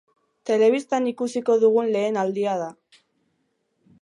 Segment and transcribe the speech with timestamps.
[0.49, 2.75] Telebistan ikusiko dugun lehen aldia da.